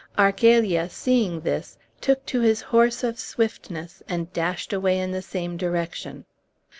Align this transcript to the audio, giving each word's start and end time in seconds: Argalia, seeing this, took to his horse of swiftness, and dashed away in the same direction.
Argalia, 0.17 0.89
seeing 0.89 1.41
this, 1.41 1.77
took 2.01 2.25
to 2.25 2.39
his 2.41 2.59
horse 2.59 3.03
of 3.03 3.19
swiftness, 3.19 4.01
and 4.09 4.33
dashed 4.33 4.73
away 4.73 4.97
in 4.97 5.11
the 5.11 5.21
same 5.21 5.57
direction. 5.57 6.25